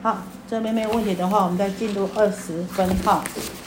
[0.00, 3.24] 好，这边没有问题的话，我们再进入二十分号。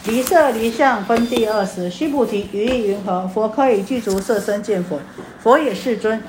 [0.07, 1.89] 离色离相分第二十。
[1.89, 3.27] 须菩提，于意云何？
[3.27, 4.97] 佛可以具足色身见佛。
[5.41, 6.23] 佛也世尊。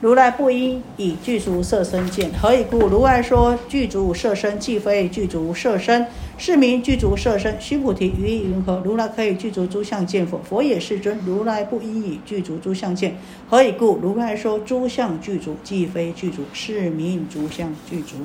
[0.00, 2.30] 如来不应以具足色身见。
[2.40, 2.86] 何以故？
[2.88, 6.06] 如来说具足色身，既非具足色身，
[6.38, 7.60] 是名具足色身。
[7.60, 8.80] 须菩提，于意云何？
[8.82, 10.40] 如来可以具足诸相见佛。
[10.48, 11.18] 佛也世尊。
[11.26, 13.18] 如来不应以具足诸相见。
[13.50, 13.96] 何以故？
[13.96, 18.16] 如来说诸相具足，既非具足，是名诸相具足。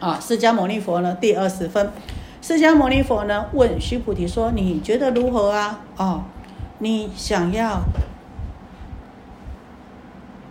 [0.00, 1.16] 啊，释迦牟尼佛呢？
[1.20, 1.90] 第二十分，
[2.40, 5.80] 释迦牟尼佛呢问须菩提说：“你觉得如何啊？
[5.96, 6.22] 哦，
[6.78, 7.80] 你想要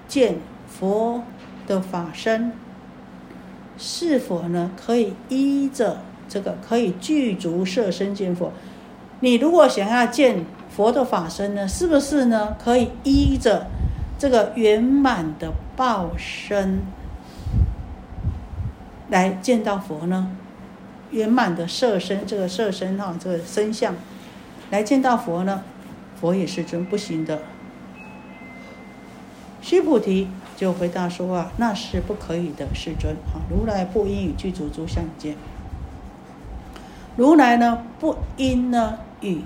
[0.06, 0.36] 见
[0.68, 1.24] 佛
[1.66, 2.52] 的法身，
[3.78, 8.52] 是否呢可以依着这个可以具足色身见佛？
[9.22, 13.68] 你如果想要见佛的法身呢，是不是呢可以依着
[14.20, 16.82] 这个圆满的报身？”
[19.10, 20.36] 来见到佛呢，
[21.12, 23.96] 圆满的色身，这个色身哈，这个身相，
[24.70, 25.64] 来见到佛呢，
[26.20, 27.42] 佛也是真不行的。
[29.62, 35.36] 须菩提就回答说啊，那是不可以的，世尊啊，如来不应与具足诸相见。
[37.16, 39.42] 如来呢，不应呢与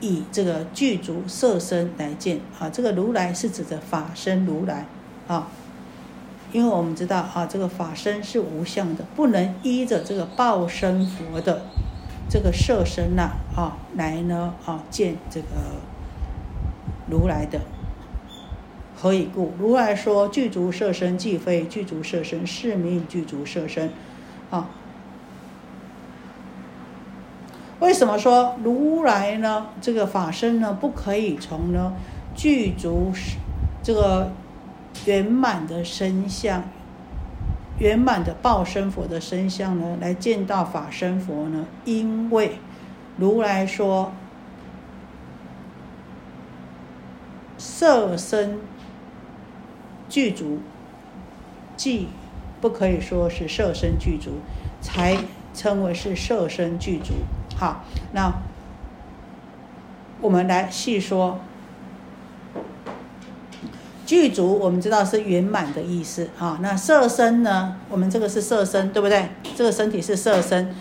[0.00, 4.86] 以这个具足色身来见啊，这个如来是指的法身如来
[5.26, 5.48] 啊。
[6.54, 11.62] 因为我们知道啊，这个法身是无相的，不能依着这个报身佛的
[12.30, 15.48] 这个色身呐啊来呢啊见这个
[17.10, 17.60] 如来的。
[18.94, 19.52] 何以故？
[19.58, 23.90] 如来说具足色身，即非具足色身，是名具足色身。
[24.50, 24.70] 啊，
[27.80, 29.66] 为什么说如来呢？
[29.80, 31.94] 这个法身呢，不可以从呢
[32.36, 33.12] 具足
[33.82, 34.30] 这个。
[35.06, 36.64] 圆满的身相，
[37.78, 41.66] 圆满的报身佛的身相呢，来见到法身佛呢？
[41.84, 42.58] 因为
[43.16, 44.12] 如来说，
[47.58, 48.58] 色身
[50.08, 50.60] 具足，
[51.76, 52.08] 即
[52.60, 54.38] 不可以说是色身具足，
[54.80, 55.18] 才
[55.52, 57.12] 称为是色身具足。
[57.56, 58.32] 好，那
[60.20, 61.40] 我们来细说。
[64.06, 66.58] 具足，我们知道是圆满的意思啊。
[66.60, 67.76] 那色身呢？
[67.88, 69.30] 我们这个是色身，对不对？
[69.56, 70.74] 这个身体是色身。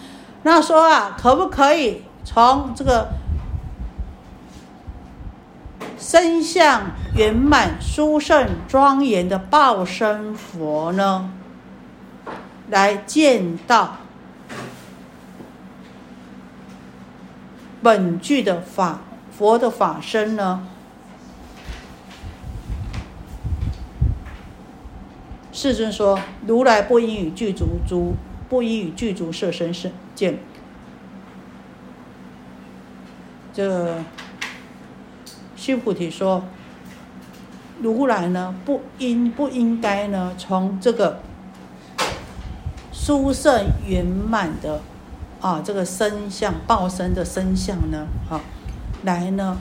[0.44, 3.10] 那说啊，可不可以从这个
[5.98, 11.32] 身相圆满、殊胜、庄严的报身佛呢，
[12.70, 13.98] 来见到
[17.82, 19.00] 本具的法
[19.38, 20.68] 佛的法身呢？
[25.54, 28.16] 世尊说：“如来不应与具足诸，
[28.50, 30.40] 不应与具足色身身见。
[33.54, 34.00] 这
[35.56, 36.44] 须菩提说
[37.80, 41.20] ：“如来呢，不应不应该呢，从这个
[42.92, 44.82] 殊胜圆满的
[45.40, 48.42] 啊，这个身相报身的身相呢，啊，
[49.04, 49.60] 来呢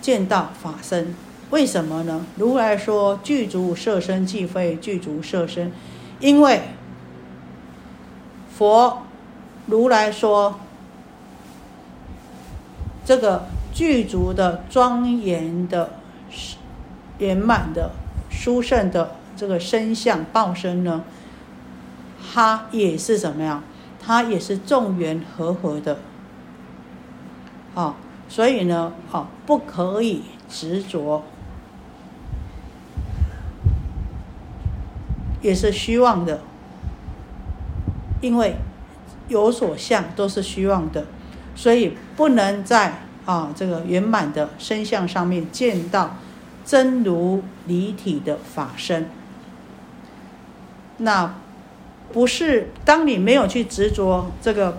[0.00, 1.12] 见到法身。”
[1.52, 2.24] 为什么呢？
[2.36, 5.70] 如来说具足色身，即非具足色身，
[6.18, 6.62] 因为
[8.50, 9.02] 佛
[9.66, 10.58] 如来说
[13.04, 15.90] 这个具足的庄严的
[17.18, 17.90] 圆满的
[18.30, 21.04] 殊胜的这个身相报身呢，
[22.32, 23.62] 它也是怎么样？
[24.00, 25.98] 它也是众缘和合的，
[27.74, 27.96] 啊，
[28.26, 31.22] 所以呢，啊，不可以执着。
[35.42, 36.40] 也是虚妄的，
[38.20, 38.56] 因为
[39.28, 41.04] 有所相都是虚妄的，
[41.54, 46.16] 所以不能在啊这个圆满的身相上面见到
[46.64, 49.10] 真如离体的法身。
[50.98, 51.34] 那
[52.12, 54.78] 不是当你没有去执着这个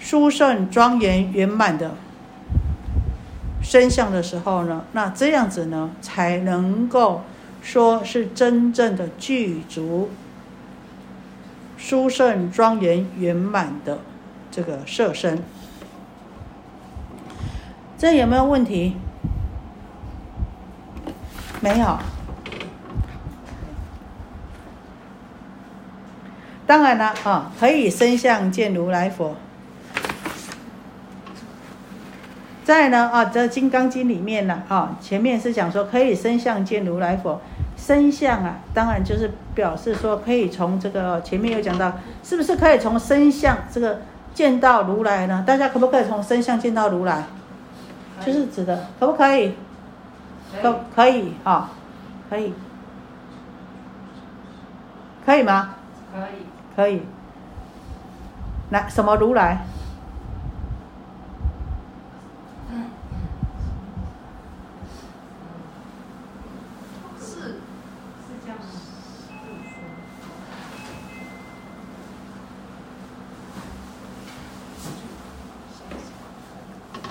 [0.00, 1.94] 殊胜庄严圆满的
[3.62, 7.22] 身相的时候呢，那这样子呢才能够。
[7.66, 10.08] 说是真正的具足、
[11.76, 13.98] 殊胜、庄严、圆满的
[14.52, 15.42] 这个色身，
[17.98, 18.94] 这有没有问题？
[21.60, 21.98] 没有。
[26.68, 29.34] 当然了，啊，可以身相见如来佛。
[32.64, 37.40] 再呢，啊，这《金刚经》里面呢，啊，前面是讲说可以身相见如来佛。
[37.86, 41.92] 身相啊，当然就是表示说可以从这个前面有讲到，
[42.24, 44.00] 是不是可以从身相这个
[44.34, 45.44] 见到如来呢？
[45.46, 47.22] 大家可不可以从身相见到如来？
[48.24, 49.54] 就是指的可不可以？
[50.60, 51.70] 可可以啊？
[52.28, 52.52] 可以？
[55.24, 55.76] 可以吗？
[56.12, 56.46] 可以。
[56.74, 57.02] 可以。
[58.70, 59.64] 来，什么如来？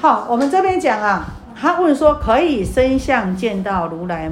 [0.06, 1.25] 好，我们这边讲啊，
[1.60, 4.31] 他问说可以身相见到如来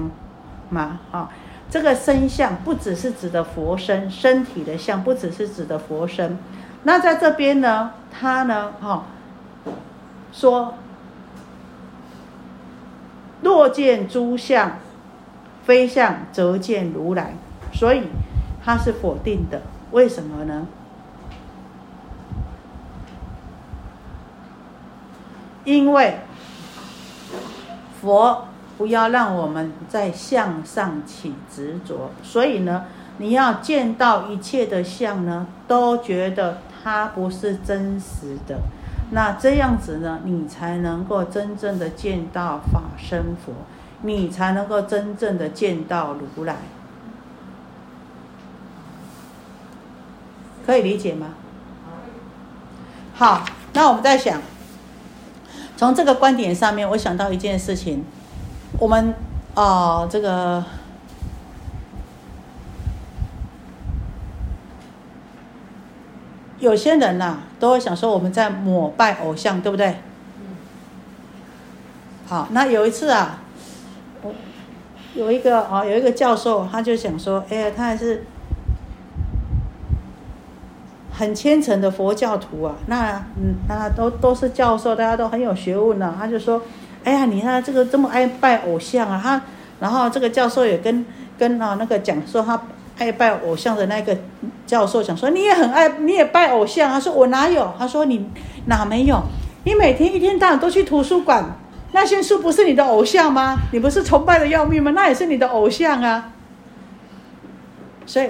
[0.69, 0.99] 吗？
[1.11, 1.31] 哈，
[1.67, 6.37] 这个身相不只是指的佛身，身体的相不只是指的佛身。
[6.83, 9.05] 那在这边呢，他呢，哈，
[10.31, 10.75] 说
[13.41, 14.73] 若见诸相
[15.63, 17.33] 非相，则见如来，
[17.73, 18.03] 所以
[18.63, 19.63] 他是否定的。
[19.89, 20.67] 为什么呢？
[25.65, 26.19] 因为
[28.01, 32.85] 佛不要让我们在相上起执着，所以呢，
[33.17, 38.59] 你要见到一切的相呢，都觉得它不是真实的。
[39.11, 43.53] 那这样子呢，你才能够真正的见到法身佛，
[44.01, 46.57] 你才能够真正的见到如来。
[50.65, 51.27] 可以理解吗？
[53.13, 54.41] 好，那我们在想。
[55.83, 58.05] 从这个观点上面，我想到一件事情，
[58.79, 59.13] 我们
[59.53, 60.63] 啊，这个
[66.59, 69.97] 有些人呐，都会想说我们在膜拜偶像，对不对？
[72.27, 73.41] 好，那有一次啊，
[74.21, 74.33] 我
[75.13, 78.23] 有一个啊，有一个教授，他就想说，哎呀，他还是。
[81.23, 86.13] 很虔诚的佛教徒啊，那嗯，那都都是教授，大家都很有学问呢。
[86.19, 86.61] 他就说
[87.05, 89.41] ：“哎呀，你看这个这么爱拜偶像啊！”他
[89.79, 91.05] 然后这个教授也跟
[91.39, 92.61] 跟啊那个讲说他
[92.97, 94.17] 爱拜偶像的那个
[94.67, 98.29] 教授讲说：“你也很爱，你也拜偶像。”他说：“我哪有？”他说：“你
[98.65, 99.23] 哪没有？
[99.63, 101.45] 你每天一天到晚都去图书馆，
[101.93, 103.57] 那些书不是你的偶像吗？
[103.71, 104.91] 你不是崇拜的要命吗？
[104.91, 106.31] 那也是你的偶像啊。”
[108.05, 108.27] 所以。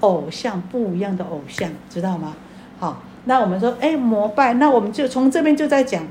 [0.00, 2.34] 偶像不一样的偶像，知道吗？
[2.78, 6.06] 好，那我们说，哎，膜拜，那我们就从这边就在讲。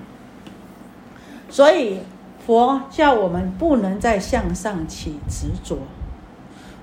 [1.50, 2.00] 所以
[2.46, 5.80] 佛叫我们不能再向上起执着。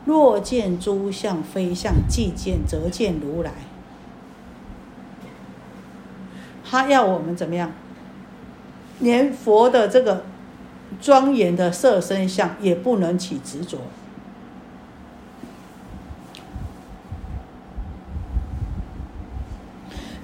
[0.05, 3.51] 若见诸相非相，即见则见如来。
[6.69, 7.73] 他要我们怎么样？
[9.01, 10.25] 连佛的这个
[11.01, 13.79] 庄严的色身相也不能起执着。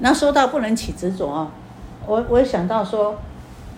[0.00, 1.50] 那说到不能起执着啊，
[2.06, 3.16] 我我想到说，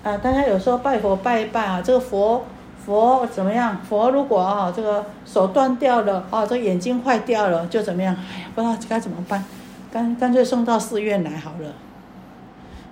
[0.02, 2.44] 啊，大家有时候拜佛拜一拜啊，这个佛
[2.84, 3.78] 佛怎么样？
[3.88, 8.14] 佛如果啊这个手断掉了啊，这眼睛坏掉了就怎么样？
[8.14, 9.44] 哎呀，不知道该怎么办，
[9.92, 11.72] 干干脆送到寺院来好了。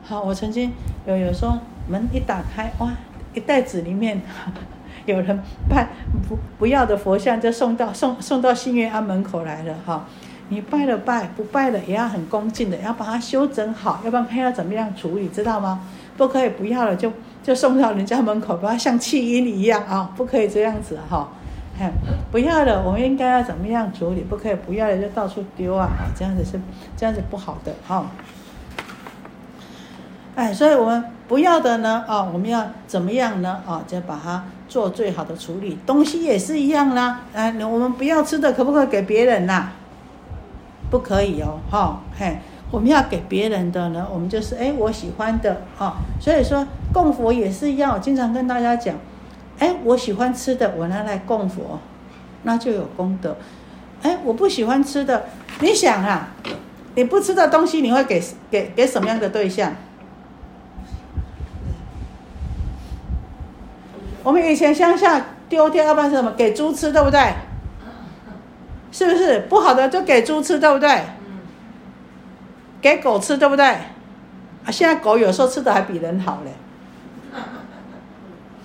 [0.04, 0.72] 好，我曾经
[1.06, 1.58] 有有时候
[1.88, 2.92] 门一打开，哇，
[3.34, 4.22] 一袋子里面
[5.04, 5.88] 有人拜
[6.28, 10.04] 不不要的佛像，就送到送送到信愿安门口来了哈。
[10.48, 15.80] 你拜了拜，不拜了也要很恭敬的，要把它修整好，要不然看要怎么样处理，知道吗？
[16.16, 17.12] 不可以不要了就
[17.42, 21.28] 就送到人家门口，不要像弃婴一样啊，不可以这样子哈。
[21.78, 21.90] 哎，
[22.30, 24.20] 不要了，我们应该要怎么样处理？
[24.22, 26.58] 不可以不要了就到处丢啊，这样子是
[26.96, 28.06] 这样子不好的哈。
[30.36, 33.60] 哎，所以我们不要的呢，啊，我们要怎么样呢？
[33.66, 35.78] 啊，就把它做最好的处理。
[35.84, 39.70] 东西也是一样啦，哎，我们不要吃的可不可以给别人呐？
[40.90, 42.38] 不可以哦，哈，嘿，
[42.70, 48.94] 我们要给别人的呢，我们就是哎，我喜欢的哦，所以说供佛也是一样，经常跟大家讲，
[49.58, 51.78] 哎，我喜欢吃的，我拿来供佛，
[52.44, 53.36] 那就有功德，
[54.02, 55.26] 哎，我不喜欢吃的，
[55.60, 56.28] 你想啊，
[56.94, 59.72] 你不吃的东西，你会给给给什么样的对象？
[64.22, 66.32] 我们以前乡下丢掉，要不然什么？
[66.32, 67.20] 给猪吃，对不对？
[68.96, 71.02] 是不是不好的就给猪吃，对不对？
[72.80, 73.66] 给狗吃，对不对？
[73.66, 76.52] 啊，现在狗有时候吃的还比人好嘞。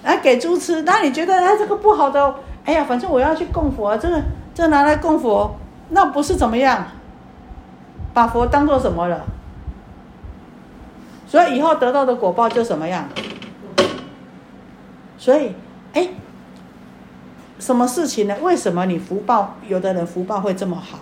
[0.09, 2.35] 啊，给猪吃，那你觉得哎这个不好的？
[2.63, 4.21] 哎呀，反正我要去供佛，这个
[4.55, 5.53] 这拿来供佛，
[5.89, 6.87] 那不是怎么样？
[8.13, 9.25] 把佛当做什么了？
[11.27, 13.09] 所以以后得到的果报就什么样？
[15.17, 15.53] 所以，
[15.91, 16.07] 哎。
[17.61, 18.35] 什么事情呢？
[18.41, 20.97] 为什么你福报有的人福报会这么好？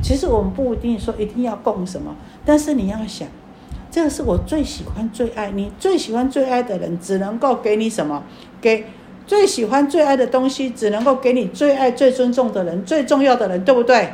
[0.00, 3.26] 其实我们不一定说一定要供什么，但是你要想，
[3.90, 8.22] 这个是我最喜欢最爱你最喜欢最爱的人，只能够给你什么？
[8.60, 8.86] 给
[9.26, 14.12] 最喜欢最爱的东西，只能够给你最爱最尊重的人，最重要的人，对不对？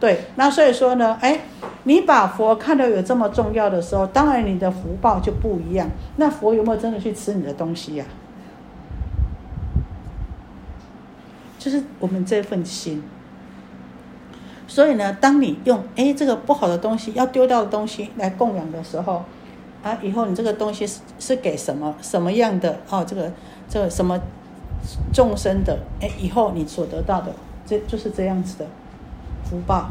[0.00, 1.40] 对，那所以说呢，哎，
[1.82, 5.90] 你把佛看到有这么重要的时候，当然你的福报就不一样。
[6.16, 8.04] 那佛有没有真的去吃你的东西呀？
[11.58, 13.02] 就是我们这份心。
[14.68, 19.24] 所以呢，当你用哎这个不好的东西要丢掉的东西来供养的时候，
[19.82, 23.04] 啊，以后你这个东西是是给什么什么样的哦？
[23.04, 23.32] 这个
[23.68, 24.20] 这个什么
[25.12, 25.76] 众生的？
[26.00, 27.32] 哎，以后你所得到的，
[27.66, 28.66] 这就是这样子的。
[29.48, 29.88] 福报，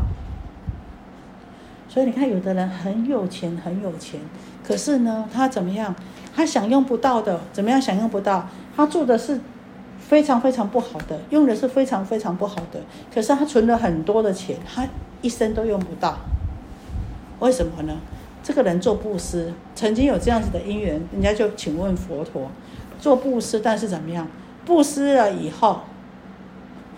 [1.89, 4.19] 所以你看，有的人很有钱，很有钱，
[4.63, 5.95] 可是呢，他怎么样？
[6.35, 8.47] 他享用不到的，怎么样享用不到？
[8.75, 9.39] 他做的是
[9.99, 12.79] 非常非常不好的，用的是非常非常不好的。
[13.11, 14.87] 可是他存了很多的钱，他
[15.23, 16.19] 一生都用不到。
[17.39, 17.97] 为什么呢？
[18.43, 22.51] 这个人做布施，曾经有这样子的因缘，人家就请问佛陀，
[22.99, 24.27] 做布施，但是怎么样？
[24.63, 25.81] 布施了以后，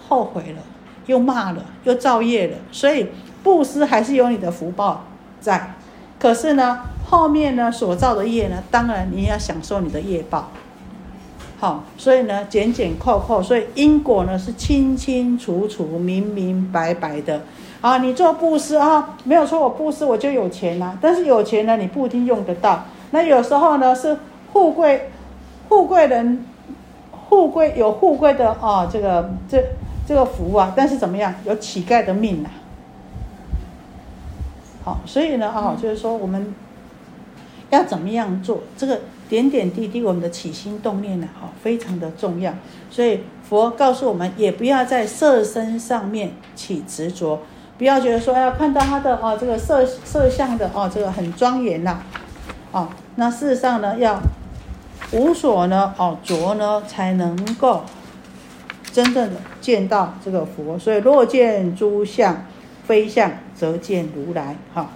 [0.07, 0.61] 后悔了。
[1.09, 3.07] 又骂了，又造业了，所以
[3.43, 5.05] 布施还是有你的福报
[5.41, 5.73] 在。
[6.19, 10.49] 可是呢，后面呢所造的业呢，当然你要享受你的业报。
[11.59, 17.41] 好，所以呢，减减扣扣，所以因果呢是清清楚楚、明明白白的。
[17.81, 22.85] 啊，你做布施啊，没有说我布施我就有钱呐，但是有钱呢，你不一定用得到。
[23.09, 24.15] 那有时候呢是
[24.53, 25.09] 富贵，
[25.67, 26.45] 富贵人，
[27.27, 29.63] 富贵有富贵的啊，这个这。
[30.09, 31.31] 这个福啊，但是怎么样？
[31.45, 32.49] 有乞丐的命呐。
[34.83, 36.51] 好，所以呢，啊，就是说我们
[37.69, 38.63] 要怎么样做？
[38.75, 42.51] 这个点点滴滴，我们的起心动念呢，啊，非常的重要。
[42.89, 47.41] 所以佛告诉我们，也不要在色身上面起执着，
[47.77, 51.99] 不要觉得说要看到他的啊，这个色色相的啊，这个很庄严呐，
[52.71, 54.19] 啊，那事实上呢，要
[55.11, 57.83] 无所呢，哦，着呢，才能够。
[58.91, 62.45] 真正的见到这个佛，所以若见诸相
[62.85, 64.55] 非相，则见如来。
[64.73, 64.89] 哈，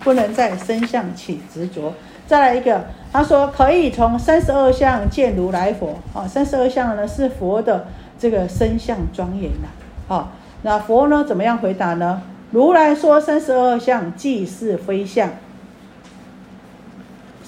[0.00, 1.94] 不能在身相起执着。
[2.26, 5.98] 再来一个，他说可以从三十二相见如来佛。
[6.14, 7.86] 啊，三十二相呢是佛的
[8.18, 9.68] 这个身相庄严呐。
[10.08, 12.22] 好，那佛呢怎么样回答呢？
[12.50, 15.30] 如来说三十二相即是非相。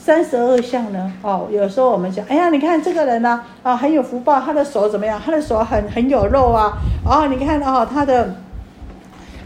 [0.06, 1.12] 三十二相呢？
[1.20, 5.20] 哦，有时候我们讲，哎呀，你看这个人呢，啊，很有福报，他的手怎么样？
[5.20, 6.75] 他的手很很有肉啊。
[7.04, 8.36] 哦，你看哦，他的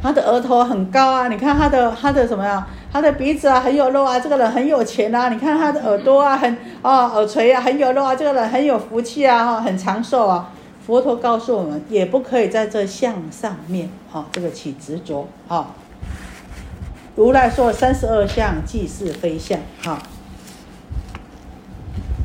[0.03, 1.29] 他的额头很高啊。
[1.29, 2.67] 你看他的他的什么呀？
[2.93, 4.21] 他的鼻子啊很有肉啊。
[4.21, 5.31] 这个人很有钱啊。
[5.31, 8.15] 你看他的耳朵啊，很哦耳垂啊很有肉啊。
[8.15, 10.51] 这个人很有福气啊，哈，很长寿啊。
[10.87, 15.69] 佛陀告诉我们，也不可以在这相上面，哈，这个起执着，哈。
[17.17, 19.99] 如来说三十二相即是非相，哈。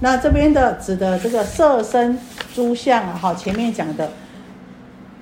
[0.06, 2.16] 那这边的指的这个色身
[2.54, 4.12] 诸相啊，哈，前面讲的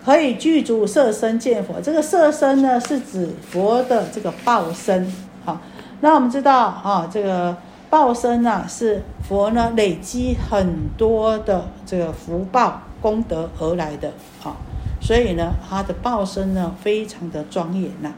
[0.04, 1.80] 可以具足色身见佛。
[1.80, 5.10] 这个色身呢，是指佛的这个报身，
[5.46, 5.58] 好。
[6.02, 7.56] 那我们知道啊，这个
[7.90, 14.12] 报身呢，是佛呢累积很多的这个福报功德而来的，
[14.42, 14.58] 好。
[15.00, 18.12] 所以呢，他的报身呢，非常的庄严呐。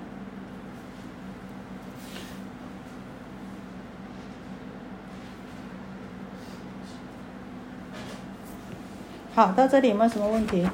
[9.36, 10.66] 好，到这里有没有什么问题？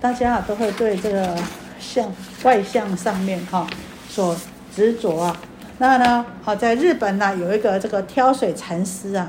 [0.00, 1.36] 大家啊都会对这个
[1.80, 2.12] 相
[2.44, 3.66] 外相上面哈
[4.08, 4.36] 所
[4.72, 5.36] 执着啊。
[5.78, 9.28] 那呢，好，在日本呢有一个这个挑水禅师啊。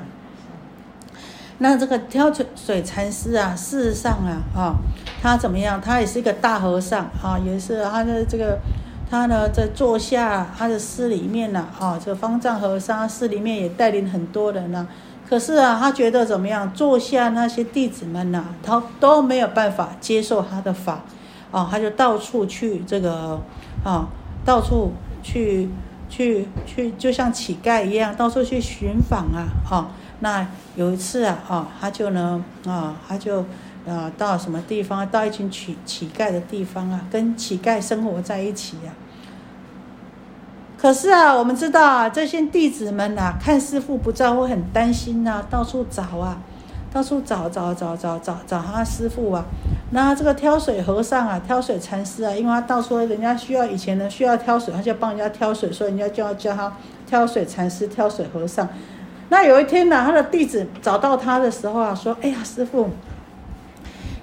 [1.57, 4.75] 那这个挑水水禅师啊，事实上啊，啊，
[5.19, 5.81] 他怎么样？
[5.81, 8.59] 他也是一个大和尚啊，也是他的这个。
[9.09, 14.87] 他呢，在坐下，他的寺里面呢，啊，这个方丈和尚寺里面也带领很多人呢。
[15.27, 16.71] 可是啊，他觉得怎么样？
[16.73, 21.03] 坐下那些弟子们呢，他都没有办法接受他的法，
[21.51, 23.41] 啊，他就到处去这个，
[23.83, 24.07] 啊，
[24.45, 25.69] 到处去
[26.07, 29.87] 去去，就像乞丐一样，到处去寻访啊，哈。
[30.19, 33.43] 那有一次啊，啊，他就呢，啊，他就。
[33.87, 35.07] 啊，到什么地方？
[35.07, 38.93] 到一群乞乞丐的地方啊，跟乞丐生活在一起呀。
[40.77, 46.37] 可是啊，我们知道啊，这些弟子们呐，看师傅不在，会很担心呐，到处找啊。
[46.91, 49.45] 到处找找找找找找他师傅啊。
[49.91, 56.73] 那这个挑水和尚啊，挑水禅师啊，因为他到处人家需要以前呢需要挑水，他就帮人家挑水，所以人家就要叫他
[57.05, 58.67] 挑水禅师、挑水和尚。
[59.29, 62.89] 那有一天呢，他的弟子找到他的时候啊，说：“哎呀，师傅，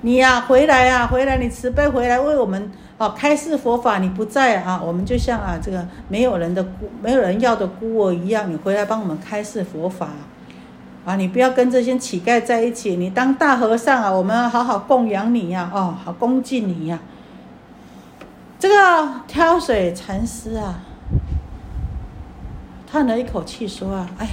[0.02, 10.08] 你呀回来呀，回来，你慈悲回来为我们。”哦，开示佛法你不在啊，我们就像啊这个没有人的孤，没有人要的孤儿一样，你回来帮我们开示佛法，
[11.04, 16.98] 啊，你不要跟这些乞丐在一起，你当大和尚啊，我们好好供养你呀，哦，好恭敬你呀。
[18.58, 20.80] 这个挑水禅师啊，
[22.90, 24.32] 叹了一口气说啊，哎呀，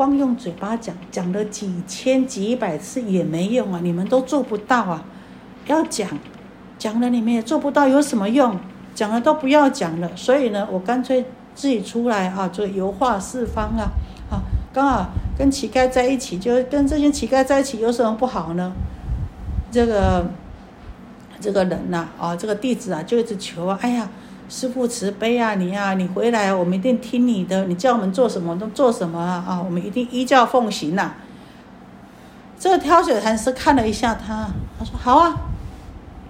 [0.00, 5.04] 光用嘴巴讲，讲了几千几百次也没用啊，你们都做不到啊。
[5.66, 6.08] 要讲，
[6.78, 8.58] 讲了你们也做不到，有什么用？
[8.94, 10.10] 讲了都不要讲了。
[10.16, 13.92] 所以呢，我干脆自己出来啊，就游化四方啊，
[14.30, 14.40] 啊，
[14.72, 18.72] 刚好跟乞丐在一起，就跟这些乞丐在一起有什么不好呢？
[19.70, 20.30] 这个
[21.38, 24.08] 这个人呐，啊，这个弟子啊，就一直求啊，哎呀，
[24.50, 31.12] 师父慈悲啊，你呀，你回来，我们一定听你的，你叫我们做什么都做什么啊，啊，我们一定依教奉行呐。
[32.58, 35.36] 这个挑水禅师看了一下他，他说好啊。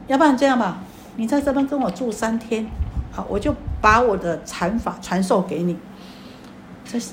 [0.07, 0.81] 要不然这样吧，
[1.17, 2.67] 你在这边跟我住三天，
[3.11, 5.79] 好，我就把我的禅法传授给你。
[6.85, 7.13] 这是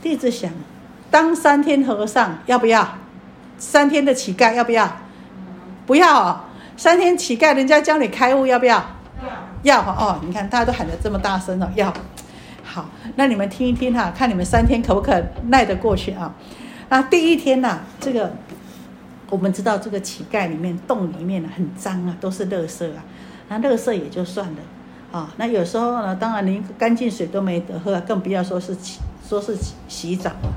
[0.00, 0.52] 弟子想
[1.10, 2.96] 当三天和尚要不要？
[3.58, 4.98] 三天的乞丐要不要？
[5.84, 6.44] 不要。
[6.76, 8.84] 三天乞丐，人家教你开悟要不要？
[9.62, 9.76] 要。
[9.76, 11.92] 要哦，你看大家都喊得这么大声了，要。
[12.62, 16.34] 好，那你们听一听哈，看你们三天可不可耐得过去啊？
[16.88, 18.32] 那第一天呐，这个。
[19.32, 23.04] 我们知道这个乞丐里面洞里面很脏啊，都是垃圾啊。
[23.48, 24.56] 那垃圾也就算了
[25.12, 25.32] 啊。
[25.36, 30.52] 那有时候呢，当然连干净水都没得喝，更不要说是洗，说是洗澡了。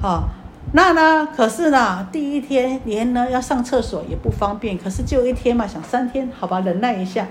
[0.00, 0.28] 好，
[0.74, 4.78] 那呢，可是呢，第一天连呢要上厕所也不方便。
[4.78, 7.26] 可是就一天嘛，想三天，好吧，忍耐一下。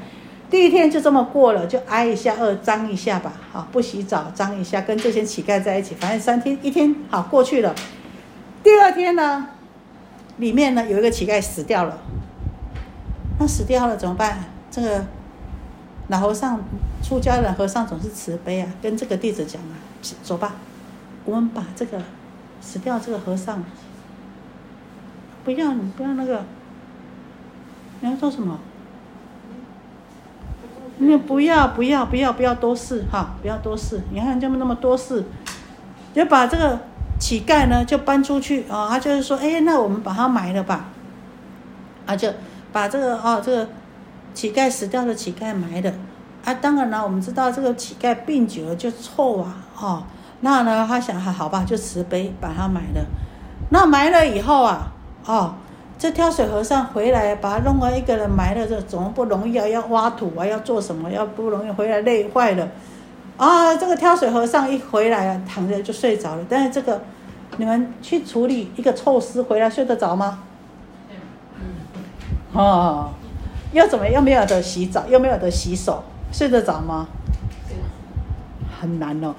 [0.54, 3.34] 第一天就这么过了，就挨一下饿，脏一下吧。
[3.52, 7.74] 好，不洗澡，脏一下，跟这些乞丐在一起，反正三天一天好过去了。
[8.62, 9.48] 第二天呢？
[10.38, 11.98] 里面呢有一个乞丐死掉了，
[13.40, 14.44] 那死掉了怎么办？
[14.70, 15.04] 这个
[16.10, 16.64] 老和尚
[17.02, 19.74] 出家人和尚总是慈悲啊，跟这个弟子讲啊，
[20.22, 20.54] 走吧，
[21.26, 22.00] 我们把这个
[22.62, 23.64] 死掉这个和尚，
[25.44, 26.46] 不要你不要那个，
[28.02, 28.60] 你要做什么？
[30.98, 35.24] 你不要不要不要不要多事哈，不要多事，你看这么那么多事，
[36.14, 36.80] 就把这个。
[37.20, 40.88] 乞丐呢就搬出去啊，他就是说，哎，那我们把它埋了吧，
[42.06, 42.28] 啊，就
[42.74, 43.70] 把这个哦，这个
[44.34, 45.94] 乞丐死掉的乞丐埋了，
[46.44, 50.04] 啊，当然了，我们知道这个乞丐病久了就臭啊，哦，
[50.42, 53.06] 那呢，他想，好吧，就慈悲把它埋了，
[53.70, 54.92] 那埋了以后啊，
[55.26, 55.56] 哦，
[56.04, 62.68] 这挑水和尚回来把他弄完一个人埋了，这怎么不容易啊，要挖土啊，要做什么，要不容易回来累坏了。
[63.38, 66.46] 啊，这个挑水和尚一回来啊，躺着就睡着了。
[66.50, 67.02] 但是这个，
[67.56, 70.40] 你们去处理一个臭尸回来睡得着吗？
[72.52, 73.12] 哦，
[73.72, 77.08] 又怎么又没有得洗澡，又没有得洗手，睡得着吗？
[78.78, 79.34] 很难哦。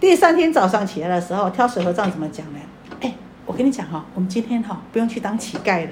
[0.00, 2.58] 第三天早上起来的时候，挑水和尚怎么讲呢？
[3.02, 3.14] 哎，
[3.46, 5.90] 我跟你讲哈，我们今天哈不用去当乞丐了。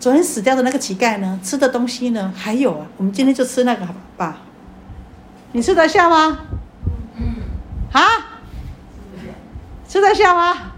[0.00, 4.38] 昨天死掉的那个乞丐呢，吃的东西呢还有啊，我们今天就吃那个吧。
[5.52, 6.38] 你吃得下吗？
[7.92, 8.02] 啊？
[9.88, 10.72] 吃得下吗？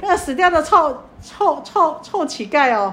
[0.00, 2.92] 那个死掉的臭臭臭臭乞丐哦，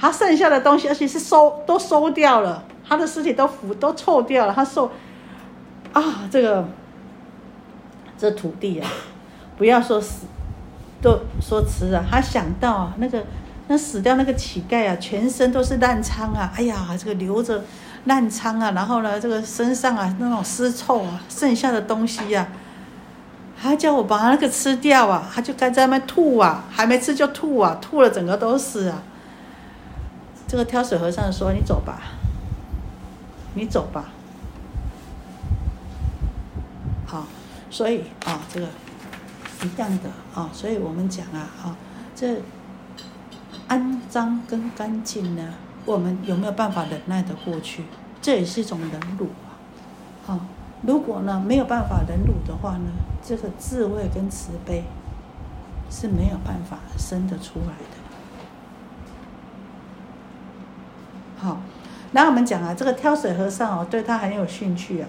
[0.00, 4.90] 他剩下的东西，而且是收都收掉了，他的尸体都腐都臭掉了，他受
[5.92, 6.66] 啊，这个
[8.16, 8.88] 这土地啊，
[9.58, 10.26] 不要说死，
[11.02, 13.22] 都说吃啊，他想到啊，那个
[13.68, 17.64] 那死掉那个乞丐啊，全身都是烂疮啊，哎呀，这个流着。
[18.06, 22.46] 烂疮啊，然后呢，这个身上啊那种尸臭啊，剩下的东西呀，
[23.56, 29.02] 还叫我把那个吃掉啊，他就该在那边吐啊，还没吃就吐啊，吐了整个都是啊。
[30.46, 32.02] 这个挑水和尚说：“你走吧，
[33.54, 34.10] 你走吧。”
[37.08, 37.26] 好，
[37.70, 38.66] 所以啊，这个
[39.62, 41.76] 一样的啊，所以我们讲啊，啊，
[42.14, 42.36] 这
[43.68, 45.54] 肮脏跟干净呢。
[45.86, 47.84] 我们有没有办法忍耐的过去？
[48.22, 49.52] 这也是一种忍辱啊！
[50.24, 50.40] 好，
[50.80, 52.90] 如果呢没有办法忍辱的话呢，
[53.22, 54.84] 这个智慧跟慈悲
[55.90, 57.96] 是没有办法生得出来的。
[61.36, 61.60] 好，
[62.12, 65.08] 那我们讲啊，这个挑水和尚哦，对他很有兴趣啊。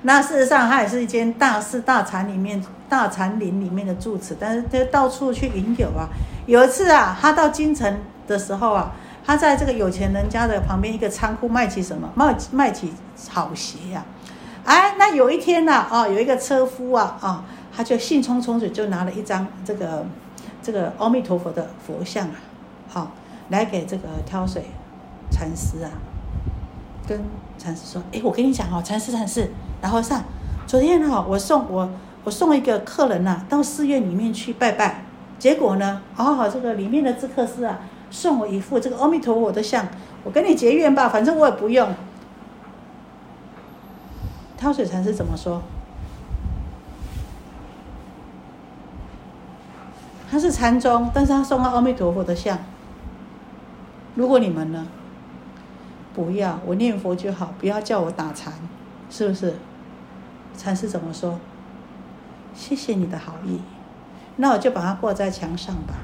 [0.00, 6.08] 那事实上，他也是一间大寺大禅里面大禅林里面的住持，但是他到处去饮酒啊。
[6.46, 8.92] 有一次啊，他到京城的时候啊，
[9.24, 12.10] 他在这个有钱人家的旁边一个仓库卖起什么？
[12.16, 14.04] 卖卖起草鞋呀。
[14.64, 20.04] 哎，那有一天呢，啊，有一个车夫啊，啊，他就兴冲冲的就拿了一张这个
[20.60, 22.34] 这个阿弥陀佛的佛像啊，
[22.88, 23.12] 好，
[23.48, 24.64] 来给这个挑水
[25.30, 25.90] 禅师啊，
[27.06, 27.22] 跟
[27.56, 29.50] 禅师说，哎，我跟你讲哦，禅师禅师。
[29.80, 30.22] 然后上，
[30.66, 31.88] 昨天哈，我送我
[32.24, 35.04] 我送一个客人呐到寺院里面去拜拜，
[35.38, 37.78] 结果呢，哦，这个里面的智客师啊
[38.10, 39.86] 送我一副这个阿弥陀佛的像，
[40.24, 41.88] 我跟你结缘吧，反正我也不用。
[44.56, 45.62] 挑水禅师怎么说？
[50.30, 52.58] 他是禅宗，但是他送了阿弥陀佛的像。
[54.14, 54.86] 如果你们呢，
[56.14, 58.52] 不要我念佛就好，不要叫我打禅，
[59.08, 59.54] 是不是？
[60.56, 61.40] 禅师怎么说？
[62.54, 63.60] 谢谢你的好意，
[64.36, 65.94] 那我就把它挂在墙上吧。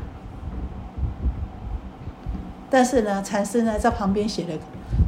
[2.69, 4.55] 但是呢，禅师呢在旁边写了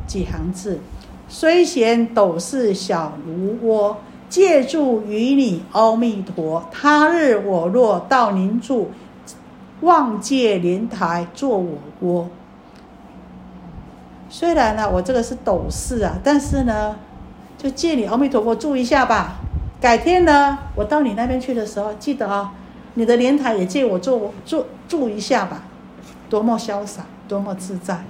[0.07, 0.81] 几行字：
[1.29, 3.97] 虽嫌斗室小如窝，
[4.29, 6.65] 借住于你，阿弥陀。
[6.71, 8.91] 他日我若到您住，
[9.81, 12.29] 望借莲台做我窝。
[14.29, 16.97] 虽然呢，我这个是斗室啊，但是呢。
[17.61, 19.39] 就借你阿弥陀佛住一下吧，
[19.81, 22.53] 改天呢，我到你那边去的时候，记得啊，
[22.95, 25.63] 你的莲台也借我住住住一下吧，
[26.29, 28.05] 多么潇洒，多么自在。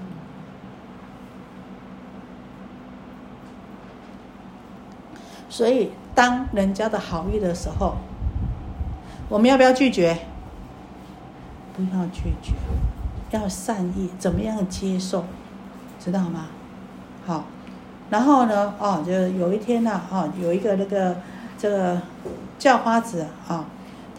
[5.51, 7.97] 所以，当人家的好意的时候，
[9.29, 10.17] 我们要不要拒绝？
[11.77, 12.53] 不要拒绝，
[13.31, 15.25] 要善意，怎么样接受？
[16.01, 16.47] 知道吗？
[17.27, 17.45] 好。
[18.11, 21.17] 然后呢，哦，就有一天呢，哦，有一个那个
[21.59, 22.01] 这个
[22.59, 23.67] 叫花子啊，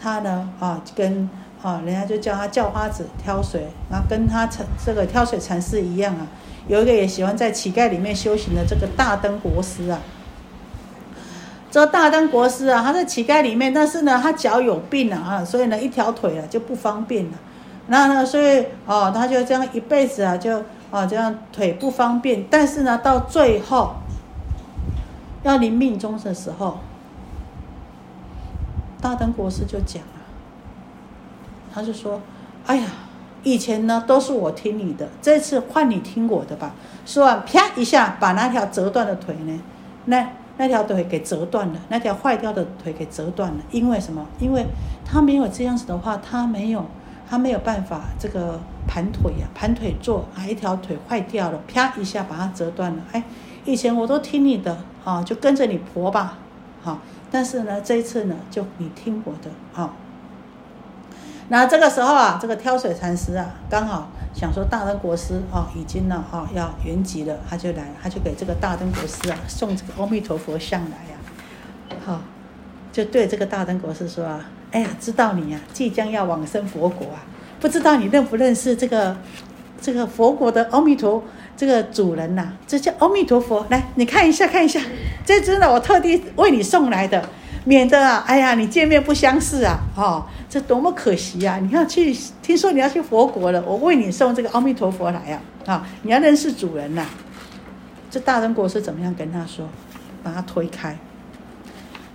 [0.00, 1.28] 他呢，啊，跟
[1.62, 6.26] 啊，人家就叫他叫花子挑水，然后跟他禅这个挑水禅师一样啊，
[6.68, 9.98] 有一个也喜欢在乞丐里面修行的这个大灯国师啊，
[11.70, 17.38] 这大灯国师啊，他在乞丐里面，但是呢，他脚有病啊，所以呢，一条腿啊就不方便了，
[17.88, 20.62] 然后呢，所以哦，他就这样一辈子啊就。
[20.90, 23.94] 啊，这样腿不方便，但是呢，到最后
[25.44, 26.80] 要临命终的时候，
[29.00, 30.20] 大灯国师就讲了，
[31.72, 32.20] 他就说
[32.66, 32.86] ：“哎呀，
[33.42, 36.74] 以前呢都是我听你的，这次换你听我的吧。”
[37.06, 39.60] 说完，啪一下把那条折断的腿呢，
[40.04, 43.58] 那那条腿给折断了，那条坏掉的腿给折断了。
[43.70, 44.26] 因为什么？
[44.38, 44.66] 因为
[45.04, 46.84] 他没有这样子的话，他没有。
[47.28, 48.58] 他没有办法这个
[48.88, 53.00] 盘腿呀，盘腿坐啊，一条腿坏掉了，啪一下把它折断了。
[53.12, 53.22] 哎，
[53.64, 56.38] 以前我都听你的啊，就跟着你婆吧，
[56.82, 56.98] 好，
[57.30, 59.94] 但是呢，这一次呢，就你听我的，好。
[61.48, 72.20] 那这个时候啊，这个挑水禅师啊，刚好想说大灯国师啊，已经呢哈要圆寂了，他就来，他就给这个大灯国师啊送这个阿弥陀佛像来呀，好，
[72.92, 74.44] 就对这个大灯国师说啊。
[74.72, 77.18] 哎呀，知道你呀，即将要往生佛国啊！
[77.58, 79.16] 不知道你认不认识这个
[79.80, 81.20] 这个佛国的阿弥陀
[81.60, 82.52] 这个主人呐？
[82.66, 84.80] 这叫阿弥陀佛，来你看一下看一下，
[85.26, 87.22] 这只呢我特地为你送来的，
[87.66, 91.58] 免得啊，哎呀你见面不相识啊，哦，这多么可惜呀！
[91.62, 97.04] 你要去，听说你要去佛国了，我为你送这个阿弥陀佛来呀，啊，你要认识主人呐。
[98.10, 99.68] 这大人国是怎么样跟他说？
[100.22, 100.96] 把他推开，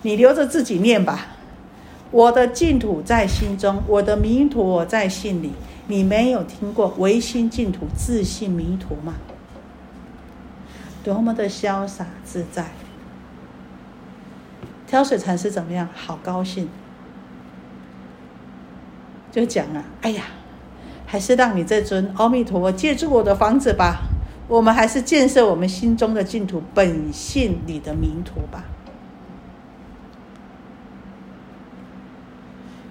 [0.01, 1.27] 你留着自己念吧。
[2.09, 5.51] 我的净土在心中，我的弥陀在心里。
[5.87, 9.13] 你没有听过唯心净土、自信弥陀吗？
[11.05, 12.65] 多么的潇洒自在！
[14.87, 15.87] 挑水禅师怎么样？
[15.93, 16.67] 好高兴，
[19.31, 20.23] 就讲了：哎呀，
[21.05, 24.01] 还是让你这尊阿弥陀佛借住我的房子吧。
[24.47, 28.63] 我们还是建设我们心中的净土本性里的弥陀吧。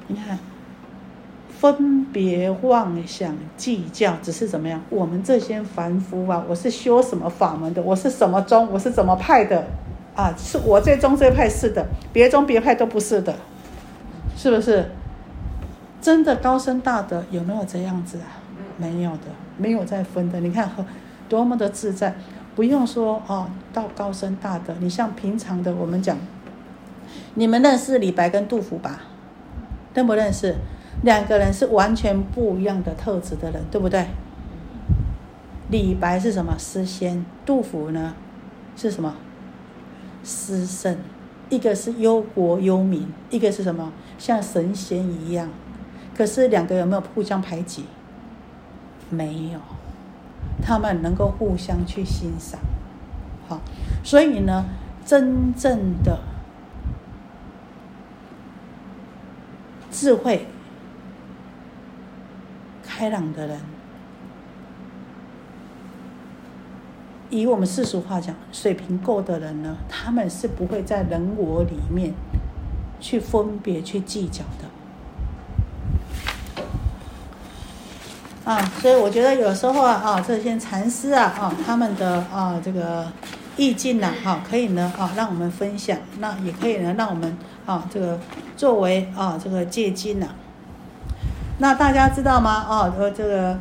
[0.07, 0.39] 你看，
[1.65, 4.83] 分别妄想计较，只是怎么样？
[4.91, 7.81] 我们这些凡夫啊，我是修什么法门的？
[7.81, 8.69] 我是什么宗？
[8.71, 9.65] 我是怎么派的？
[10.15, 13.35] 啊，是我这宗这派是的，别宗别派都不是的，
[14.37, 14.91] 是不是？
[16.03, 18.45] 真的高深大德有没有这样子啊？
[18.77, 20.41] 没有的，没有再分的。
[20.41, 20.71] 你看，
[21.31, 22.15] 多么的自在，
[22.55, 26.19] 不用说哦，到高深大德，你像平常的我们讲，
[27.33, 29.01] 你们认识李白跟杜甫吧？
[29.95, 30.57] 认不认识？
[31.03, 34.07] 两个人是完全不一样的特质的人，对不对？
[35.71, 37.25] 李白是什么诗仙？
[37.45, 38.15] 杜甫呢？
[38.77, 39.15] 是什么
[40.23, 40.97] 诗圣？
[41.51, 43.93] 一个是忧国忧民，一个是什么？
[44.19, 45.49] 像神仙一样。
[46.17, 47.85] 可是两个有没有互相排挤？
[49.11, 49.61] 没有，
[50.63, 52.61] 他们能够互相去欣赏。
[53.49, 53.61] 好，
[54.03, 54.65] 所以呢，
[55.05, 56.21] 真正的
[59.91, 60.47] 智慧、
[62.97, 63.59] 开朗的人。
[67.29, 72.15] 以我们世俗话讲，水平够的人呢，他们是不会在人我里面
[73.01, 74.69] 去分别、去计较的。
[78.45, 83.11] 啊，所以我觉得有时候啊，啊，这些禅师啊，啊，他们的啊这个
[83.57, 88.21] 意境呢，哈，可以呢，啊，让我们分享，那也可以呢，让我们啊，这个
[88.57, 90.29] 作为啊这个借鉴呐。
[91.59, 92.51] 那大家知道吗？
[92.51, 93.59] 啊，呃，这个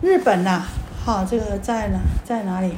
[0.00, 0.62] 日本呐。
[1.04, 1.98] 好，这个在哪？
[2.24, 2.74] 在哪里？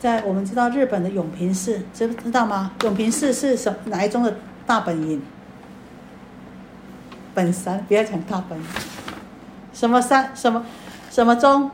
[0.00, 2.72] 在我们知道日本的永平寺，知知道吗？
[2.82, 4.34] 永平寺是什哪一宗的
[4.66, 5.22] 大本营？
[7.34, 8.64] 本山，不要讲大本营。
[9.72, 10.30] 什么山？
[10.34, 10.64] 什么
[11.10, 11.70] 什么宗？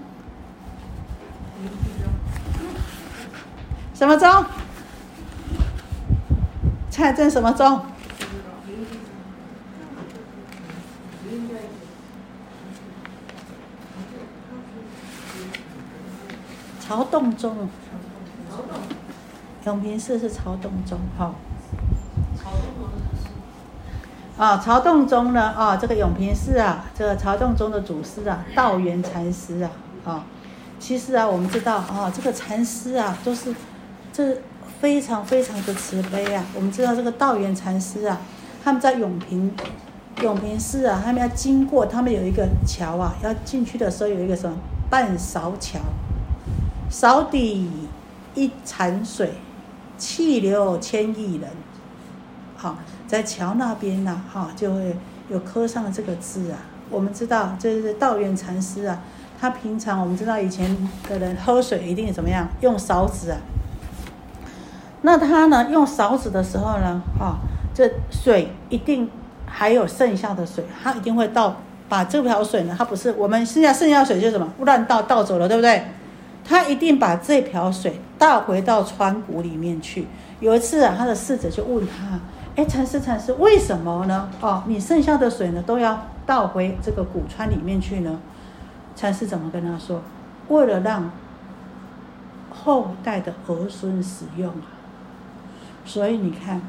[3.95, 4.45] 什么宗？
[6.91, 7.81] 蔡镇什么宗？
[16.89, 17.55] 曹洞宗，
[19.67, 21.35] 永平寺是曹洞宗，哈。
[24.39, 25.43] 啊，曹洞宗呢？
[25.51, 29.71] 啊，这个永平寺啊，这个曹洞宗的祖师啊，道元禅师啊，
[30.07, 30.25] 啊，
[30.81, 33.55] 其实啊，我们知道啊，这个禅师啊，都是
[34.11, 34.39] 这
[34.81, 36.43] 非常非常的慈悲啊。
[36.55, 38.19] 我们知道这个道元禅师啊，
[38.65, 39.55] 他们在永平
[40.23, 44.57] 永平寺啊，他们要经过，他们有一个桥啊，要进去的时候有一个什么
[44.89, 45.79] 半勺桥。
[46.91, 47.71] 勺底
[48.35, 49.35] 一潭水，
[49.97, 51.51] 气流千亿人。
[52.57, 54.97] 好，在桥那边呢，哈，就会
[55.29, 56.59] 有刻上这个字啊。
[56.91, 58.99] 我们知道，这是道元禅师啊。
[59.41, 60.77] 他平常我们知道以前
[61.09, 62.49] 的人喝水一定怎么样？
[62.61, 63.39] 用勺子啊。
[65.03, 67.37] 那他呢，用勺子的时候呢，哈，
[67.73, 69.09] 这水一定
[69.47, 71.57] 还有剩下的水，他一定会倒
[71.89, 75.85] 把这条水呢，他不是我们剩下剩下水就什么乱倒倒走了，对不对？
[76.49, 80.07] 他一定把这瓢水倒回到川谷里面去。
[80.41, 82.19] 有一次啊，他的侍者就问他
[82.57, 84.31] ：“哎，禅师，禅师，为什么呢？
[84.41, 88.19] 哦，你剩下的水呢，都要倒回这个古川里面去呢？”
[88.97, 90.01] 禅师怎么跟他说？
[90.49, 91.11] 为了让
[92.51, 94.73] 后代的儿孙使用啊。
[95.85, 96.63] 所以你看，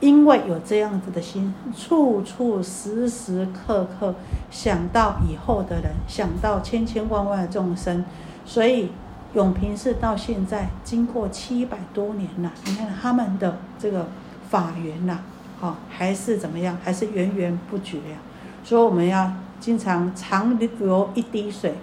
[0.00, 4.14] 因为有这样子的心，处处时时刻刻
[4.50, 8.02] 想到以后的人，想到千千万万的众生。
[8.48, 8.88] 所以
[9.34, 14.08] 永平寺到现在经过七百多年了，你看他们的这个
[14.48, 15.18] 法源呐，
[15.60, 18.16] 好还是怎么样，还是源源不绝呀。
[18.64, 19.30] 所以我们要
[19.60, 21.74] 经常长流一滴水，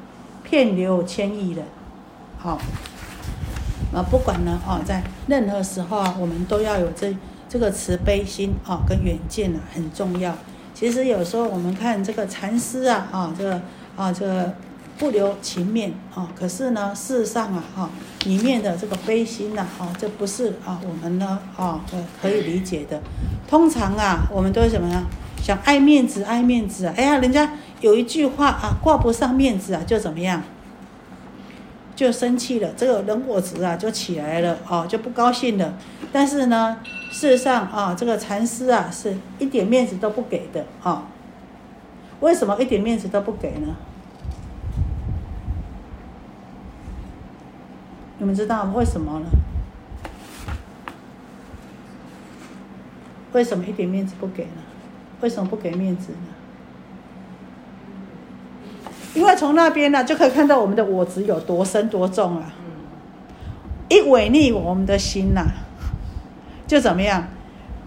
[0.43, 1.63] 片流千亿人，
[2.39, 2.57] 好。
[3.93, 7.15] 啊，不管呢，啊，在任何时候啊，我们都要有这
[7.47, 10.35] 这个慈悲心啊，跟远见啊，很重要。
[10.73, 13.61] 其实有时候我们看这个禅师啊，啊，这个
[13.95, 14.51] 啊，这个。
[14.97, 16.29] 不留情面啊！
[16.35, 17.89] 可是呢，事实上啊，哈，
[18.25, 21.83] 里面的这个悲心呐，哈，这不是啊，我们呢，啊，
[22.21, 23.01] 可以理解的。
[23.47, 25.03] 通常啊，我们都是什么呀？
[25.41, 26.93] 想爱面子，爱面子啊！
[26.95, 30.41] 哎呀，人家有一句话啊，挂不上面子啊，就怎么样？
[31.95, 35.73] 就生气了，这个人我执啊，就起来了，哦，就不高兴了。
[36.11, 36.77] 但是呢，
[37.11, 41.03] 事实上啊，这个禅师啊，是一点面子都不给的啊。
[42.21, 43.75] 为什么一点面子都不给呢？
[48.17, 49.25] 你们知道为什么呢？
[53.33, 54.61] 为什么一点面子不给呢？
[55.21, 56.17] 为什么不给面子呢？
[59.13, 62.53] 因为从那边呢就可以看到我们的我执有多深多重啊！
[63.89, 65.45] 一违逆我们的心呐，
[66.67, 67.27] 就怎么样？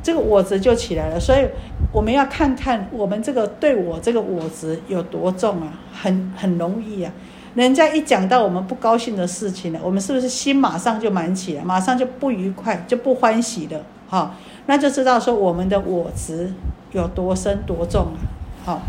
[0.03, 1.19] 这个我执就起来了。
[1.19, 1.47] 所以
[1.93, 7.13] 我们要看看我们这个对我这个我执有多重啊，很很容易啊。
[7.59, 13.85] 人家一讲到我们不高兴的事情了，我们是不是心马上就满起来，马上就不愉快，就不欢喜了？
[14.09, 14.33] 哈，
[14.67, 16.55] 那就知道说我们的我执
[16.93, 18.19] 有多深多重了。
[18.65, 18.83] 好，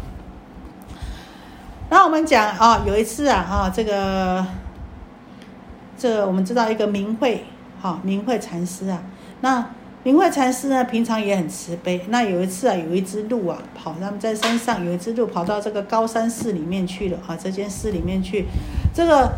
[1.90, 4.46] 那我们讲啊，有一次啊，哈，这个，
[5.98, 7.46] 这我们知道一个明慧，
[7.82, 9.02] 哈，明慧禅师啊，
[9.42, 9.66] 那。
[10.04, 12.00] 明慧禅师呢，平常也很慈悲。
[12.08, 18.46] 那有一次啊，有一只鹿啊，跑他们在山上，有一只鹿跑到这个高山寺里面去了啊，这间寺里面去。
[18.94, 19.30] 这个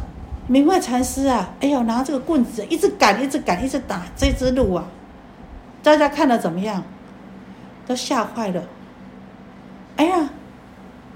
[0.47, 4.85] 明慧禅师啊，哎呦，拿这个棍子一直赶，一直赶，一直打这只鹿啊。
[5.81, 6.83] 大家看了怎么样？
[7.87, 8.63] 都吓坏了。
[9.95, 10.29] 哎呀，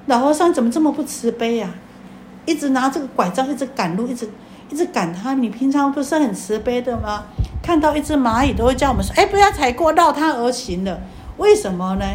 [0.07, 1.69] 老和尚怎么这么不慈悲呀？
[2.47, 4.27] 一直拿这个拐杖，一直赶路，一直
[4.69, 5.33] 一直赶他。
[5.35, 7.23] 你平常不是很慈悲的吗？
[7.61, 11.01] 看到一只蚂蚁都会叫我们说：“哎，不要踩过，绕它而行的。”
[11.37, 12.05] 为什么呢？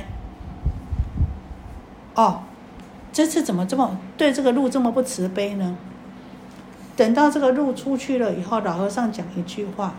[2.14, 2.42] 哦，
[3.12, 5.76] 这次怎么这么对这个路这么不慈悲呢？
[6.96, 9.94] 等到这个路出去了以后，老和尚讲一句话，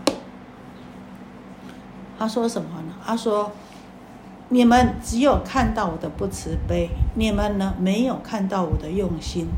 [2.18, 2.94] 他说什么呢？
[3.04, 3.52] 他说
[4.48, 9.48] ：“你们只有看到我的不慈悲，你们呢没有看到我的用心。”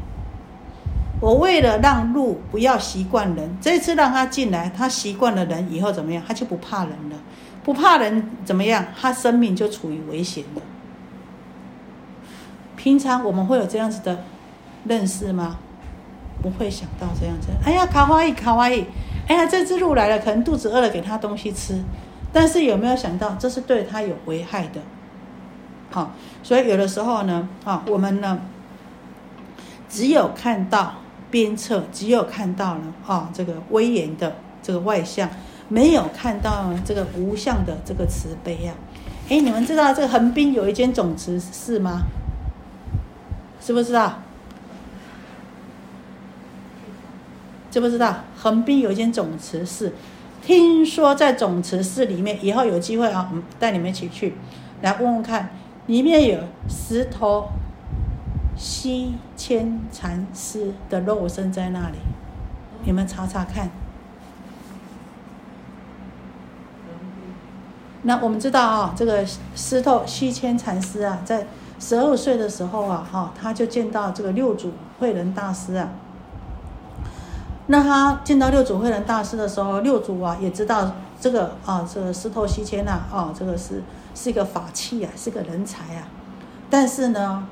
[1.24, 6.22] 我为了让鹿不要习惯人，这次让他进来，他习惯了人以后怎么样？
[6.28, 7.16] 他就不怕人了，
[7.62, 8.84] 不怕人怎么样？
[9.00, 10.60] 他生命就处于危险了。
[12.76, 14.22] 平常我们会有这样子的
[14.84, 15.56] 认识吗？
[16.42, 17.48] 不会想到这样子。
[17.64, 18.84] 哎呀，卡哇伊，卡哇伊！
[19.26, 21.82] 哎呀，这只鹿来了，可能肚子饿了，给它东西吃。
[22.34, 24.82] 但是有没有想到，这是对它有危害的？
[25.90, 26.10] 好，
[26.42, 28.40] 所以有的时候呢，啊，我们呢，
[29.88, 30.96] 只有看到。
[31.34, 35.28] 鞭策只有看到了啊，这个威严的这个外相，
[35.68, 38.72] 没有看到这个无相的这个慈悲呀。
[39.28, 42.02] 哎，你们知道这个横滨有一间总持寺吗？
[43.60, 44.20] 知不知道？
[47.68, 48.14] 知不知道？
[48.36, 49.92] 横滨有一间总持寺，
[50.40, 54.34] 听说在总持寺里面，以后有机会啊，我们带你们一起去，
[54.82, 55.50] 来问问看，
[55.88, 57.48] 里面有石头。
[58.56, 61.98] 西千禅师的肉身在那里，
[62.84, 63.70] 你们查查看。
[68.02, 71.46] 那我们知道啊，这个石头西迁禅师啊，在
[71.80, 75.88] 十二岁的时候啊，哈，他就见到这个六祖慧能大师啊。
[77.66, 83.82] 那他见到六祖慧能大师的时候，六祖啊也知道这个啊，这个石头西迁呐，啊，这个是
[84.14, 86.06] 是一个法器啊，是个人才啊，
[86.68, 87.48] 但是呢。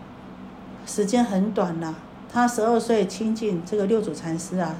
[0.87, 1.95] 时间很短了，
[2.33, 4.75] 他十二岁亲近这个六祖禅师啊。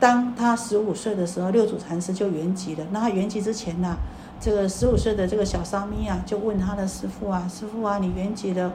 [0.00, 2.86] 当他十五岁的时候，六祖禅师就圆寂了。
[2.92, 3.96] 那他圆寂之前呢，
[4.40, 8.72] 这个十五岁的这个小沙弥啊，就问他的师傅啊：“师傅啊，你圆寂了，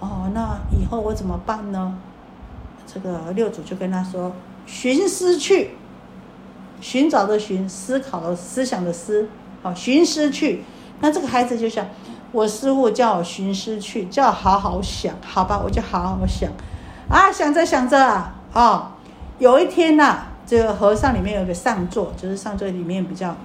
[0.00, 1.98] 哦，那以后我怎么办呢？”
[2.90, 4.32] 这个六祖就跟他说
[4.64, 5.72] ：“寻思去，
[6.80, 9.28] 寻找的寻，思考的思想的思，
[9.62, 10.64] 好，寻思去。”
[11.00, 11.86] 那这个孩子就想。
[12.32, 16.50] 我师傅叫我寻思去，叫我好好想，好吧，我就好好想，
[17.06, 18.86] 啊，想着想着啊，哦，
[19.38, 23.36] 有一天呐，这个和尚里面有个上座，就是上座里面比较，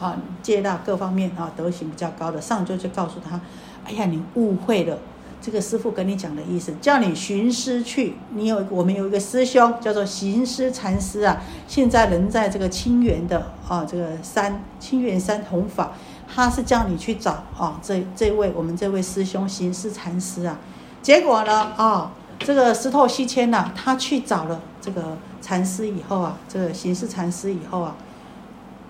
[0.00, 3.40] 啊，接纳各方面啊，德行比较高的上座就告诉他，
[3.84, 4.96] 哎呀，你误会了，
[5.42, 15.90] 这个师傅跟你讲的意思，叫你寻思去，你有我们有一个师兄叫做行思禅师啊，现在人在这个清源的啊，这个山清源山弘法。
[16.32, 20.56] 他是叫你去找啊，这这位我们这位师兄行思禅师啊，
[21.02, 27.96] 结果呢啊，这个石头西迁呐，他去找了这个禅师以后啊，这个行思禅师以后啊，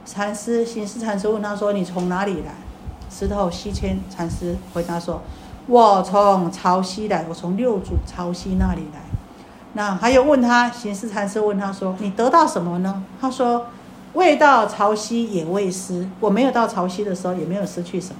[0.05, 2.55] 禅师行思禅师问他说：“你从哪里来？”
[3.11, 5.22] 石头西迁禅师回答说
[5.66, 9.00] ：“我从潮汐来，我从六祖潮汐那里来。”
[9.72, 13.66] 那还有问他行思禅师问他说：“你得到什么呢？”他说。
[14.14, 18.16] 未到潮汐也未失，我没有到潮汐的时候也没有失去什么。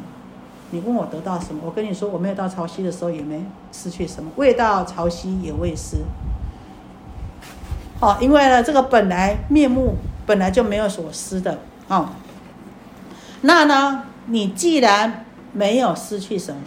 [0.71, 1.63] 你问我得到什么？
[1.65, 4.31] 我跟你说，我没有到潮汐的时候也没失去什么。
[4.37, 5.97] 未到潮汐也未失。
[7.99, 12.13] 好，因为呢，这个本来面目本来就没有所失的啊。
[13.43, 16.63] 那呢，你既然没有失去什么，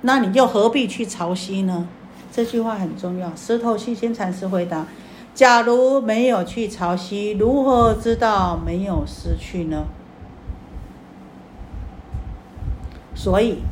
[0.00, 1.86] 那你又何必去潮汐呢？
[2.34, 3.30] 这句话很重要。
[3.36, 4.86] 石头西仙禅师回答。
[5.34, 9.86] 假如没有去潮汐，如何知道没有失去呢？
[13.14, 13.62] 所以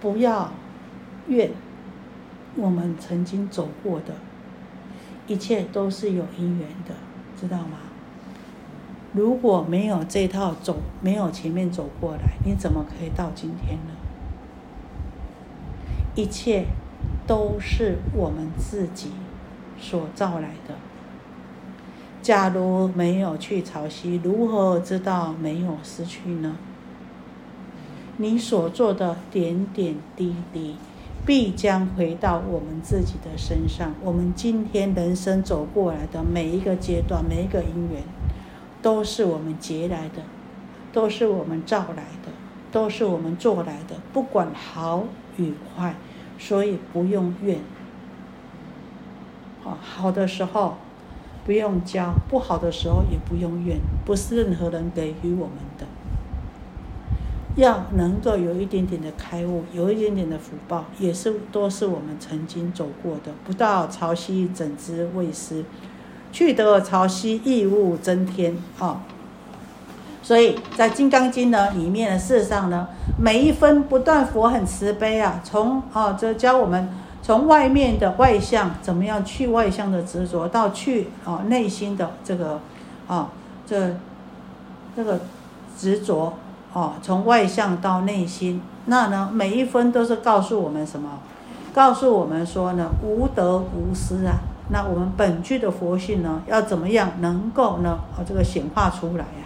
[0.00, 0.50] 不要
[1.28, 1.50] 怨
[2.56, 4.14] 我们曾经走过的，
[5.26, 6.94] 一切都是有因缘的，
[7.38, 7.78] 知道吗？
[9.12, 13.92] 如果没有这套走，没有前面走过来，你怎么可以到今天呢？
[16.14, 16.64] 一切。
[17.32, 19.08] 都是我们自己
[19.80, 20.74] 所造来的。
[22.20, 26.56] 假如没有去潮汐，如何知道没有失去呢？
[28.18, 30.76] 你所做的点点滴滴，
[31.24, 33.94] 必将回到我们自己的身上。
[34.02, 38.02] 我们今天人生走过来的每一个阶段，每一个因缘，
[38.82, 40.22] 都是我们结来的，
[40.92, 42.30] 都是我们造来的，
[42.70, 43.96] 都是我们做来的。
[44.12, 45.04] 不管好
[45.38, 45.94] 与坏。
[46.38, 47.58] 所以不用怨，
[49.62, 50.76] 好好的时候，
[51.44, 55.86] 不用教，不好的时候也不用怨，不是任何人给予我们的。
[57.54, 63.32] 要能够有一点点的开悟，有一点点的福报，也是都是我们曾经走过的。
[63.44, 65.64] 不到潮汐整之未失，
[66.32, 69.04] 去得潮汐异物增添啊！
[70.32, 76.88] 所以在《金刚经》呢里面呢，事实上呢，每一分不断佛很慈悲啊，从啊这教我们
[77.20, 82.58] 从外面的外相怎么样去外相的执着，到去啊内心的这个
[83.06, 83.28] 啊
[83.66, 83.94] 这
[84.96, 85.20] 这个
[85.76, 86.32] 执着。
[86.72, 91.18] 哦，从外向到内心，那呢，每一分都是告诉我们什么？
[91.74, 94.36] 告诉我们说呢，无得无失啊。
[94.70, 97.98] 那我们本具的佛性呢，要怎么样能够呢？
[98.16, 99.42] 啊，这个显化出来呀。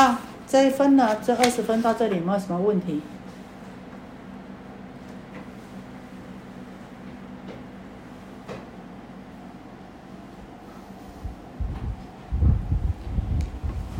[0.00, 0.16] 好，
[0.48, 3.02] 这一分呢，这二十分到这里有没有什么问题？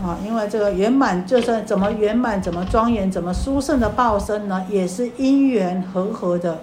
[0.02, 4.64] 啊，因为这个圆满，就是怎么圆满，怎么庄严，怎么殊胜的报身呢？
[4.70, 6.62] 也是因缘和合的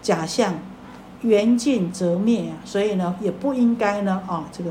[0.00, 0.54] 假象，
[1.22, 2.54] 缘尽则灭啊。
[2.64, 4.70] 所以呢，也不应该呢，啊，这个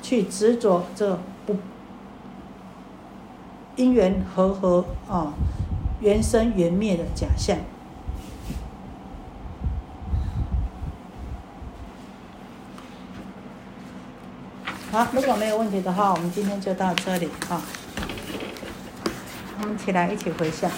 [0.00, 1.54] 去执着这不
[3.76, 5.32] 因缘和合啊，
[6.00, 7.56] 缘生缘灭的假象。
[14.90, 17.62] 好，如果没有问题的话，我们今天就到这里啊。
[19.60, 20.70] 我们起来一起回向。